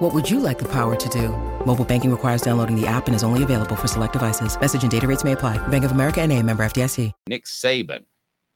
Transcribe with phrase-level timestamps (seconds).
[0.00, 1.28] What would you like the power to do?
[1.66, 4.58] Mobile banking requires downloading the app and is only available for select devices.
[4.58, 5.58] Message and data rates may apply.
[5.68, 7.12] Bank of America and a member FDIC.
[7.26, 8.06] Nick Saban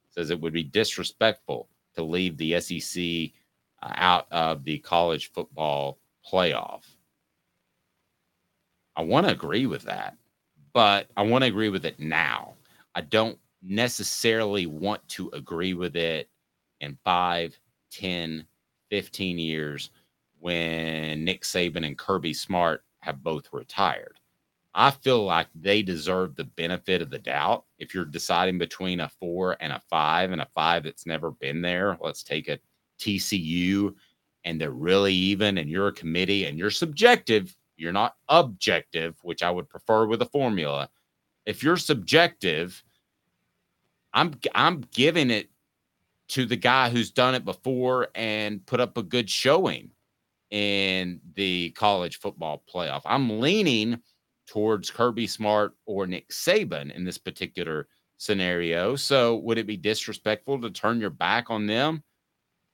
[0.08, 3.30] says it would be disrespectful to leave the SEC
[3.82, 6.85] uh, out of the college football playoff.
[8.96, 10.16] I want to agree with that,
[10.72, 12.54] but I want to agree with it now.
[12.94, 16.30] I don't necessarily want to agree with it
[16.80, 17.58] in five,
[17.90, 18.46] 10,
[18.88, 19.90] 15 years
[20.44, 24.21] when Nick Saban and Kirby Smart have both retired.
[24.75, 27.64] I feel like they deserve the benefit of the doubt.
[27.79, 31.62] If you're deciding between a four and a five and a five that's never been
[31.62, 32.58] there, let's take a
[32.98, 33.94] TCU
[34.44, 39.42] and they're really even and you're a committee and you're subjective, you're not objective, which
[39.42, 40.91] I would prefer with a formula.
[41.47, 42.84] If you're subjective,
[44.12, 45.48] I'm I'm giving it
[46.28, 49.91] to the guy who's done it before and put up a good showing
[50.55, 53.02] in the college football playoff.
[53.05, 54.00] I'm leaning
[54.47, 57.88] towards Kirby Smart or Nick Saban in this particular
[58.19, 58.94] scenario.
[58.94, 62.05] So would it be disrespectful to turn your back on them?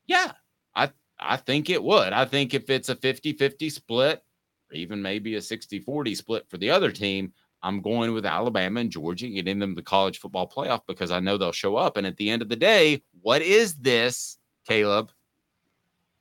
[0.04, 0.32] Yeah,
[0.74, 2.12] I I think it would.
[2.12, 4.22] I think if it's a 50-50 split
[4.70, 8.90] or even maybe a 60-40 split for the other team, I'm going with Alabama and
[8.90, 11.96] Georgia, getting them the college football playoff because I know they'll show up.
[11.96, 14.36] And at the end of the day, what is this,
[14.68, 15.10] Caleb?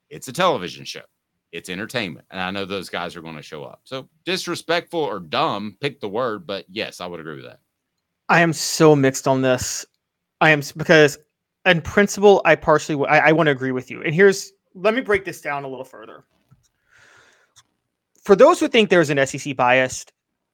[0.09, 1.01] It's a television show.
[1.51, 2.27] It's entertainment.
[2.29, 3.81] And I know those guys are going to show up.
[3.83, 6.45] So disrespectful or dumb, pick the word.
[6.45, 7.59] But yes, I would agree with that.
[8.29, 9.85] I am so mixed on this.
[10.41, 11.17] I am because
[11.65, 14.03] in principle, I partially I, I want to agree with you.
[14.03, 16.23] And here's let me break this down a little further.
[18.23, 20.05] For those who think there's an SEC bias,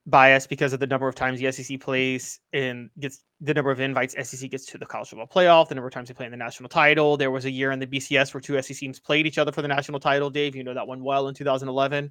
[0.06, 3.80] bias because of the number of times the SEC plays and gets the number of
[3.80, 6.30] invites SEC gets to the college football playoff, the number of times they play in
[6.30, 7.16] the national title.
[7.16, 9.62] There was a year in the BCS where two SEC teams played each other for
[9.62, 10.30] the national title.
[10.30, 12.10] Dave, you know that one well in 2011.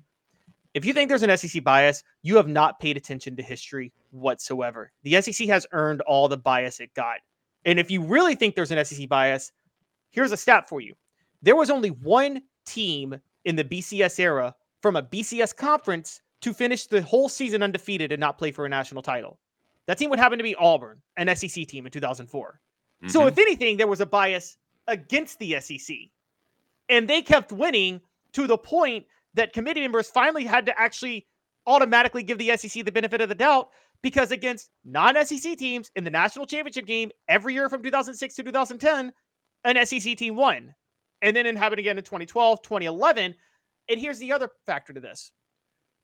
[0.73, 4.91] If you think there's an SEC bias, you have not paid attention to history whatsoever.
[5.03, 7.19] The SEC has earned all the bias it got.
[7.63, 9.53] And if you really think there's an SEC bias,
[10.11, 10.93] here's a stat for you.
[11.41, 16.85] There was only one team in the BCS era from a BCS conference to finish
[16.85, 19.39] the whole season undefeated and not play for a national title.
[19.87, 22.59] That team would happen to be Auburn, an SEC team in 2004.
[23.01, 23.09] Mm-hmm.
[23.09, 24.57] So, if anything, there was a bias
[24.87, 25.97] against the SEC.
[26.87, 27.99] And they kept winning
[28.33, 31.25] to the point that committee members finally had to actually
[31.65, 33.69] automatically give the SEC the benefit of the doubt
[34.03, 38.43] because against non SEC teams in the national championship game every year from 2006 to
[38.43, 39.11] 2010,
[39.63, 40.75] an SEC team won.
[41.23, 43.33] And then it happened again in 2012, 2011.
[43.89, 45.31] And here's the other factor to this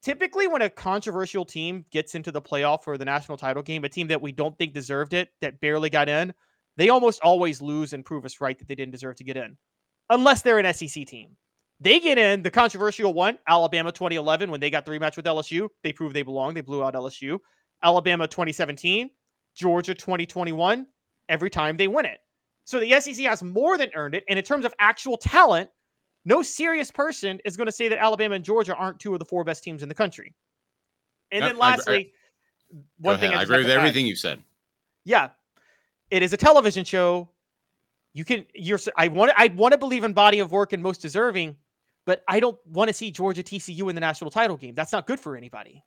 [0.03, 3.89] typically when a controversial team gets into the playoff for the national title game, a
[3.89, 6.33] team that we don't think deserved it, that barely got in,
[6.77, 9.57] they almost always lose and prove us right that they didn't deserve to get in,
[10.09, 11.35] unless they're an SEC team.
[11.79, 15.67] They get in the controversial one, Alabama 2011, when they got the rematch with LSU.
[15.83, 16.53] They proved they belong.
[16.53, 17.39] They blew out LSU.
[17.83, 19.09] Alabama 2017,
[19.55, 20.85] Georgia 2021.
[21.27, 22.19] Every time they win it.
[22.65, 24.23] So the SEC has more than earned it.
[24.29, 25.71] And in terms of actual talent,
[26.25, 29.25] no serious person is going to say that Alabama and Georgia aren't two of the
[29.25, 30.33] four best teams in the country.
[31.31, 32.13] And then lastly,
[32.73, 34.43] I, one thing I, I agree with everything you said.
[35.05, 35.29] Yeah,
[36.09, 37.29] it is a television show.
[38.13, 41.01] You can you're I want I want to believe in body of work and most
[41.01, 41.55] deserving,
[42.05, 44.75] but I don't want to see Georgia TCU in the national title game.
[44.75, 45.83] That's not good for anybody.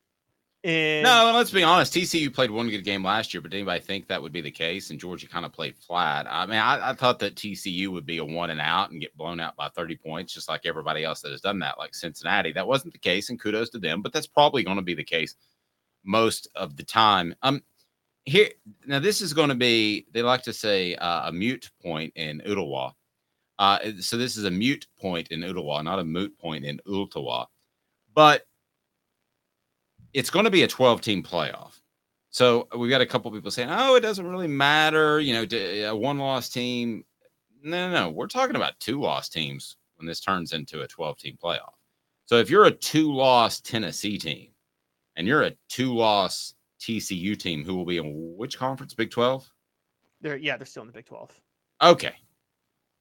[0.65, 1.93] And no, let's be honest.
[1.93, 4.51] TCU played one good game last year, but did anybody think that would be the
[4.51, 4.89] case?
[4.89, 6.27] And Georgia kind of played flat.
[6.27, 9.15] I mean, I, I, thought that TCU would be a one and out and get
[9.15, 12.51] blown out by 30 points, just like everybody else that has done that, like Cincinnati.
[12.51, 15.05] That wasn't the case, and kudos to them, but that's probably going to be the
[15.05, 15.35] case
[16.03, 17.35] most of the time.
[17.43, 17.63] Um,
[18.25, 18.49] here
[18.87, 22.41] now, this is going to be, they like to say, uh, a mute point in
[22.49, 22.93] Ottawa.
[23.59, 27.45] Uh, so this is a mute point in Ottawa, not a moot point in Ottawa.
[28.15, 28.47] But
[30.15, 31.81] it's going to be a 12 team playoff.
[32.31, 35.21] So we've got a couple people saying, oh, it doesn't really matter.
[35.21, 35.57] You know,
[35.91, 37.05] a one loss team.
[37.63, 38.11] No, no, no.
[38.11, 41.75] We're talking about two loss teams when this turns into a 12 team playoff.
[42.27, 44.49] So if you're a two loss Tennessee team
[45.17, 48.95] and you're a two loss TCU team, who will be in which conference?
[48.95, 49.49] Big 12?
[50.21, 51.31] They're, yeah, they're still in the Big 12.
[51.83, 52.15] Okay.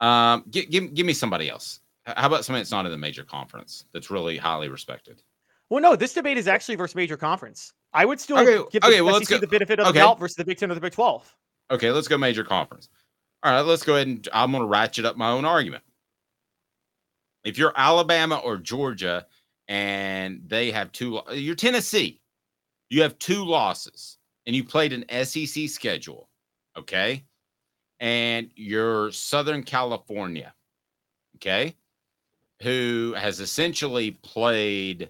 [0.02, 1.80] Um, give, give, give me somebody else.
[2.06, 5.22] How about somebody that's not in the major conference that's really highly respected?
[5.74, 7.74] Well, no, this debate is actually versus major conference.
[7.94, 9.94] I would still okay, give the okay, well, SEC the benefit of okay.
[9.94, 11.36] the doubt versus the Big Ten or the Big Twelve.
[11.72, 12.90] Okay, let's go major conference.
[13.42, 15.84] All right, let's go ahead and I'm going to ratchet up my own argument.
[17.44, 19.26] If you're Alabama or Georgia
[19.68, 22.22] and they have two, you're Tennessee,
[22.92, 26.30] you have two losses and you played an SEC schedule,
[26.78, 27.24] okay?
[28.00, 30.54] And you're Southern California,
[31.38, 31.74] okay?
[32.62, 35.10] Who has essentially played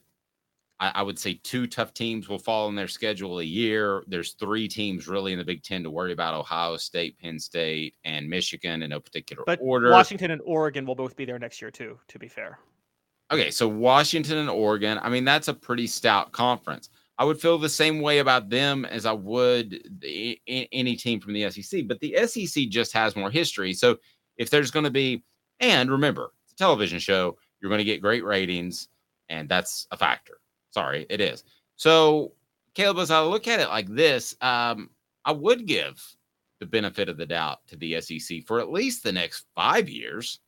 [0.79, 4.03] I, I, would say two tough teams will fall in their schedule a year.
[4.07, 7.95] There's three teams really in the Big Ten to worry about: Ohio State, Penn State,
[8.03, 9.91] and Michigan in no particular but order.
[9.91, 11.99] Washington and Oregon will both be there next year too.
[12.07, 12.59] To be fair.
[13.31, 14.99] Okay, so Washington and Oregon.
[15.01, 16.89] I mean, that's a pretty stout conference.
[17.17, 21.33] I would feel the same way about them as I would the, any team from
[21.33, 21.87] the SEC.
[21.87, 23.73] But the SEC just has more history.
[23.73, 23.97] So
[24.37, 25.23] if there's going to be,
[25.59, 28.89] and remember, it's a television show, you're going to get great ratings,
[29.29, 30.39] and that's a factor.
[30.73, 31.43] Sorry, it is.
[31.75, 32.33] So,
[32.73, 34.89] Caleb, as I look at it like this, um,
[35.25, 36.03] I would give
[36.59, 40.39] the benefit of the doubt to the SEC for at least the next five years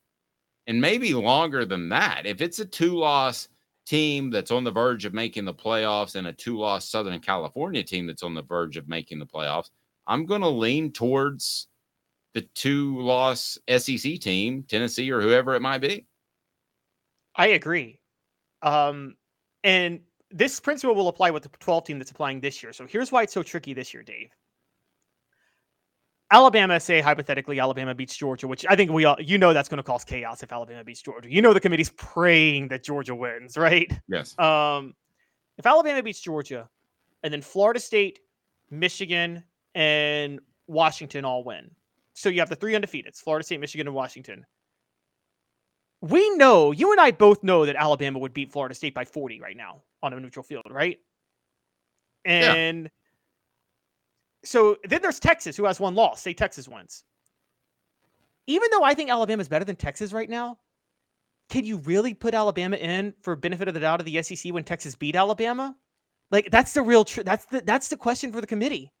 [0.66, 2.26] and maybe longer than that.
[2.26, 3.48] If it's a two loss
[3.86, 7.82] team that's on the verge of making the playoffs and a two loss Southern California
[7.82, 9.70] team that's on the verge of making the playoffs,
[10.06, 11.68] I'm going to lean towards
[12.34, 16.06] the two loss SEC team, Tennessee or whoever it might be.
[17.34, 17.98] I agree.
[18.62, 19.16] Um,
[19.62, 20.00] and
[20.30, 22.72] this principle will apply with the 12 team that's applying this year.
[22.72, 24.30] So here's why it's so tricky this year, Dave.
[26.32, 29.78] Alabama, say hypothetically, Alabama beats Georgia, which I think we all, you know, that's going
[29.78, 31.30] to cause chaos if Alabama beats Georgia.
[31.30, 33.92] You know, the committee's praying that Georgia wins, right?
[34.08, 34.36] Yes.
[34.38, 34.94] Um,
[35.56, 36.68] if Alabama beats Georgia,
[37.22, 38.18] and then Florida State,
[38.70, 39.44] Michigan,
[39.76, 41.70] and Washington all win,
[42.14, 44.44] so you have the three undefeateds: Florida State, Michigan, and Washington
[46.02, 49.40] we know you and I both know that Alabama would beat Florida State by 40
[49.40, 50.98] right now on a neutral field, right?
[52.24, 52.88] And yeah.
[54.44, 56.22] so then there's Texas who has one loss.
[56.22, 57.04] Say Texas wins.
[58.46, 60.58] Even though I think Alabama is better than Texas right now,
[61.48, 64.64] can you really put Alabama in for benefit of the doubt of the SEC when
[64.64, 65.76] Texas beat Alabama?
[66.30, 68.92] Like that's the real tr- that's the that's the question for the committee.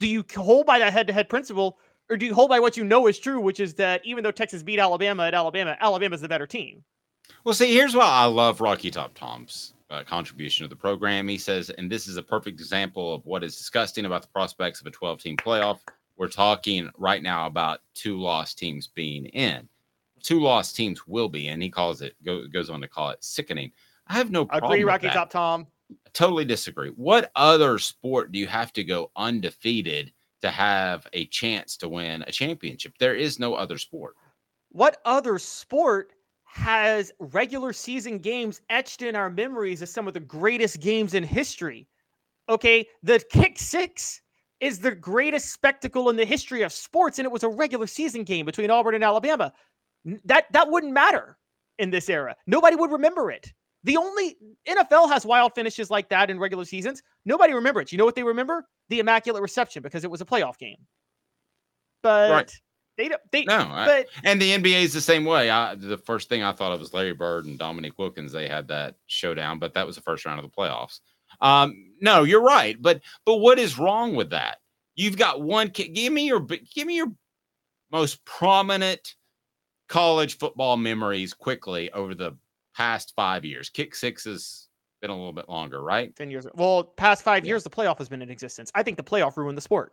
[0.00, 1.78] Do you hold by that head-to-head principle
[2.10, 4.30] or do you hold by what you know is true, which is that even though
[4.30, 6.84] Texas beat Alabama at Alabama, Alabama's the better team?
[7.44, 11.28] Well, see, here's why I love Rocky Top Tom's uh, contribution to the program.
[11.28, 14.80] He says, and this is a perfect example of what is disgusting about the prospects
[14.80, 15.80] of a 12 team playoff.
[16.16, 19.68] We're talking right now about two lost teams being in.
[20.22, 21.60] Two lost teams will be in.
[21.60, 23.72] He calls it, go, goes on to call it sickening.
[24.06, 24.72] I have no problem.
[24.72, 25.66] Agree, Rocky Top Tom.
[25.90, 26.90] I totally disagree.
[26.90, 30.12] What other sport do you have to go undefeated
[30.44, 32.92] to have a chance to win a championship.
[32.98, 34.14] There is no other sport.
[34.68, 36.12] What other sport
[36.54, 41.24] has regular season games etched in our memories as some of the greatest games in
[41.24, 41.88] history?
[42.48, 44.20] Okay, the kick six
[44.60, 48.22] is the greatest spectacle in the history of sports, and it was a regular season
[48.22, 49.52] game between Auburn and Alabama.
[50.24, 51.36] That that wouldn't matter
[51.80, 52.36] in this era.
[52.46, 53.52] Nobody would remember it.
[53.82, 54.36] The only
[54.68, 57.02] NFL has wild finishes like that in regular seasons.
[57.24, 57.90] Nobody remembers.
[57.90, 58.64] You know what they remember?
[58.90, 60.78] The immaculate reception because it was a playoff game.
[62.00, 62.60] But right.
[62.96, 63.20] They don't.
[63.32, 63.66] They no.
[63.68, 65.50] But, I, and the NBA is the same way.
[65.50, 68.32] I, the first thing I thought of was Larry Bird and Dominique Wilkins.
[68.32, 71.00] They had that showdown, but that was the first round of the playoffs.
[71.40, 72.80] Um, no, you're right.
[72.80, 74.58] But but what is wrong with that?
[74.94, 75.68] You've got one.
[75.68, 77.12] Give me your give me your
[77.90, 79.14] most prominent
[79.88, 82.36] college football memories quickly over the
[82.76, 83.68] past five years.
[83.68, 84.68] Kick six has
[85.00, 86.14] been a little bit longer, right?
[86.16, 86.46] 10 years.
[86.54, 87.50] Well, past five yeah.
[87.50, 88.70] years, the playoff has been in existence.
[88.74, 89.92] I think the playoff ruined the sport.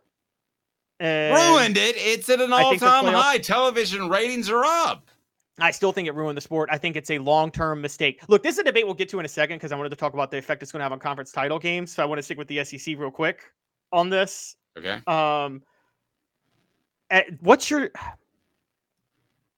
[1.00, 1.96] And ruined it.
[1.96, 3.38] It's at an all time playoff- high.
[3.38, 5.10] Television ratings are up.
[5.58, 6.68] I still think it ruined the sport.
[6.72, 8.22] I think it's a long term mistake.
[8.28, 9.96] Look, this is a debate we'll get to in a second because I wanted to
[9.96, 11.92] talk about the effect it's going to have on conference title games.
[11.92, 13.42] So I want to stick with the SEC real quick
[13.92, 14.56] on this.
[14.78, 15.00] Okay.
[15.06, 15.62] Um,
[17.40, 17.90] what's your.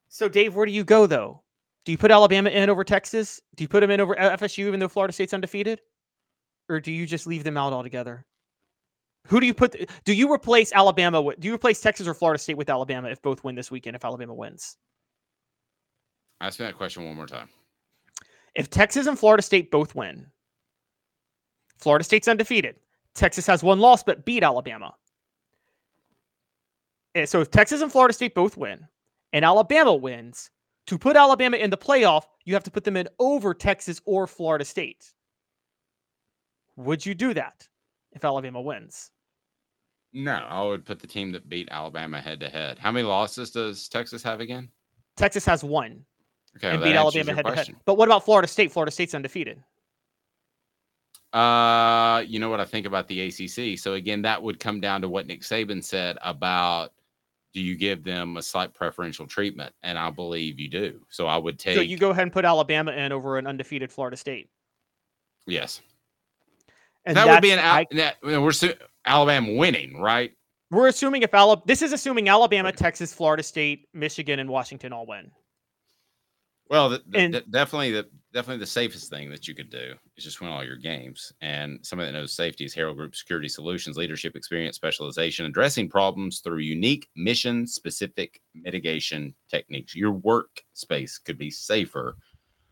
[0.08, 1.42] So, Dave, where do you go though?
[1.84, 3.40] Do you put Alabama in over Texas?
[3.56, 5.80] Do you put them in over FSU even though Florida State's undefeated?
[6.68, 8.24] Or do you just leave them out altogether?
[9.28, 9.88] Who do you put?
[10.04, 11.21] Do you replace Alabama?
[11.21, 13.97] With, do you replace Texas or Florida State with Alabama if both win this weekend?
[13.97, 14.76] If Alabama wins,
[16.40, 17.49] ask me that question one more time.
[18.54, 20.26] If Texas and Florida State both win,
[21.78, 22.76] Florida State's undefeated.
[23.14, 24.95] Texas has one loss but beat Alabama.
[27.14, 28.87] And so if Texas and Florida State both win,
[29.33, 30.50] and Alabama wins,
[30.87, 34.26] to put Alabama in the playoff, you have to put them in over Texas or
[34.26, 35.12] Florida State.
[36.76, 37.66] Would you do that
[38.12, 39.11] if Alabama wins?
[40.14, 42.78] No, I would put the team that beat Alabama head to head.
[42.78, 44.71] How many losses does Texas have again?
[45.16, 46.04] Texas has one.
[46.56, 47.75] Okay, and well, beat Alabama head to head.
[47.85, 48.71] But what about Florida State?
[48.71, 49.61] Florida State's undefeated.
[51.33, 53.76] Uh, you know what I think about the ACC.
[53.76, 56.92] So again, that would come down to what Nick Saban said about
[57.52, 59.73] do you give them a slight preferential treatment?
[59.83, 61.00] And I believe you do.
[61.09, 61.75] So I would take.
[61.75, 64.49] So you go ahead and put Alabama in over an undefeated Florida State.
[65.47, 65.80] Yes.
[67.04, 68.52] And that would be an Al- that, we're
[69.06, 70.32] Alabama winning, right?
[70.70, 75.06] We're assuming if Alabama, this is assuming Alabama, Texas, Florida State, Michigan, and Washington all
[75.06, 75.30] win.
[76.70, 79.94] Well, the, the, And- the- definitely the definitely the safest thing that you could do
[80.16, 81.32] is just win all your games.
[81.40, 86.40] And somebody that knows safety is Herald Group Security Solutions, leadership, experience, specialization, addressing problems
[86.40, 89.94] through unique mission specific mitigation techniques.
[89.94, 92.16] Your workspace could be safer.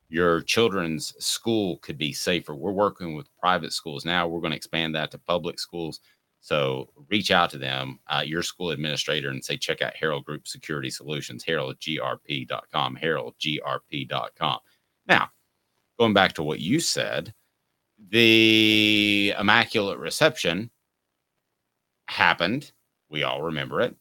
[0.09, 2.55] Your children's school could be safer.
[2.57, 4.27] We're working with private schools now.
[4.27, 6.01] We're going to expand that to public schools.
[6.43, 10.49] So reach out to them, uh, your school administrator, and say, check out Herald Group
[10.49, 14.59] Security Solutions, heraldgrp.com, heraldgrp.com.
[15.07, 15.31] Now,
[16.01, 17.33] going back to what you said,
[18.11, 20.69] the Immaculate Reception
[22.09, 22.73] happened.
[23.09, 23.95] We all remember it.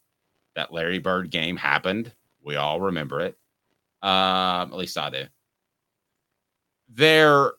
[0.55, 2.11] That Larry Bird game happened.
[2.43, 3.37] We all remember it.
[4.01, 5.25] Um, at least I do.
[6.89, 7.53] There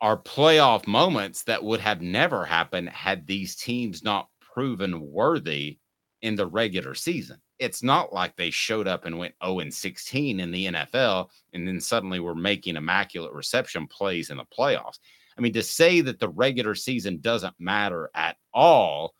[0.00, 5.78] are playoff moments that would have never happened had these teams not proven worthy
[6.22, 7.38] in the regular season.
[7.58, 11.66] It's not like they showed up and went 0 and 16 in the NFL and
[11.66, 14.98] then suddenly we're making immaculate reception plays in the playoffs.
[15.38, 19.14] I mean, to say that the regular season doesn't matter at all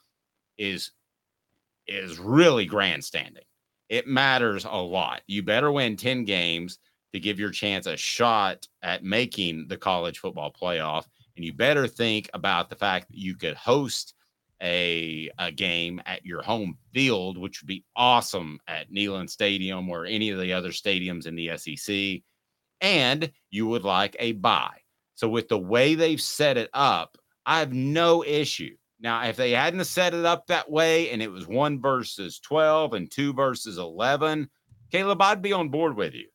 [0.59, 0.93] is
[1.87, 3.45] is really grandstanding.
[3.89, 5.23] It matters a lot.
[5.27, 6.79] You better win 10 games
[7.13, 11.05] to give your chance a shot at making the college football playoff.
[11.37, 14.15] And you better think about the fact that you could host
[14.63, 20.07] a, a game at your home field, which would be awesome at Neyland Stadium or
[20.07, 22.23] any of the other stadiums in the SEC.
[22.81, 24.79] And you would like a bye.
[25.15, 28.77] So, with the way they've set it up, I have no issue.
[29.01, 32.95] Now, if they hadn't set it up that way and it was one versus 12
[32.95, 34.49] and two versus 11,
[34.91, 36.27] Caleb, I'd be on board with you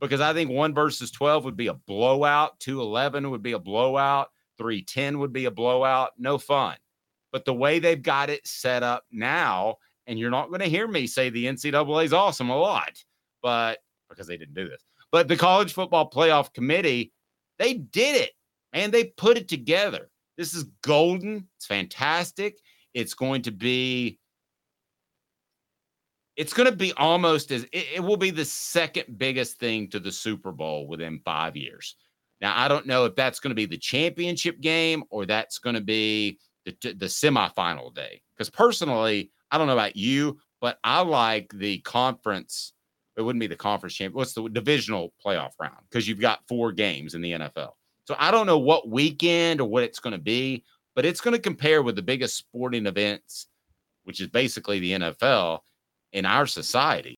[0.00, 4.30] because I think one versus 12 would be a blowout, 211 would be a blowout,
[4.58, 6.12] 310 would be a blowout.
[6.18, 6.76] No fun.
[7.32, 9.76] But the way they've got it set up now,
[10.06, 13.02] and you're not going to hear me say the NCAA is awesome a lot,
[13.42, 17.12] but because they didn't do this, but the college football playoff committee,
[17.58, 18.32] they did it
[18.72, 20.10] and they put it together.
[20.36, 21.48] This is golden.
[21.56, 22.58] It's fantastic.
[22.94, 24.18] It's going to be
[26.36, 29.98] it's going to be almost as it, it, will be the second biggest thing to
[29.98, 31.96] the Super Bowl within five years.
[32.40, 35.74] Now, I don't know if that's going to be the championship game or that's going
[35.74, 38.20] to be the, the semifinal day.
[38.36, 42.74] Because personally, I don't know about you, but I like the conference.
[43.16, 44.14] It wouldn't be the conference champ.
[44.14, 45.76] What's the divisional playoff round?
[45.88, 47.70] Because you've got four games in the NFL.
[48.04, 50.64] So I don't know what weekend or what it's going to be,
[50.94, 53.46] but it's going to compare with the biggest sporting events,
[54.04, 55.60] which is basically the NFL
[56.16, 57.14] in our society.